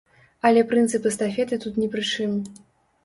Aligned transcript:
Але 0.49 0.63
прынцып 0.71 1.05
эстафеты 1.09 1.61
тут 1.67 1.77
ні 1.83 1.91
пры 1.97 2.03
чым. 2.13 2.33